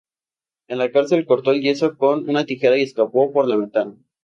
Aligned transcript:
En 0.67 0.79
la 0.79 0.91
cárcel 0.91 1.27
cortó 1.27 1.51
el 1.51 1.61
yeso 1.61 1.95
con 1.95 2.27
una 2.27 2.43
tijera 2.43 2.75
y 2.75 2.81
escapó 2.81 3.31
por 3.31 3.47
la 3.47 3.55
ventana. 3.57 3.93